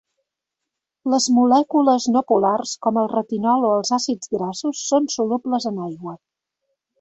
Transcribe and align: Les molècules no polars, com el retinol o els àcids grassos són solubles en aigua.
Les 1.13 1.25
molècules 1.35 2.07
no 2.15 2.23
polars, 2.31 2.71
com 2.85 2.97
el 3.01 3.11
retinol 3.11 3.67
o 3.73 3.75
els 3.81 3.93
àcids 3.99 4.33
grassos 4.37 4.83
són 4.89 5.07
solubles 5.19 5.69
en 5.73 5.79
aigua. 5.91 6.17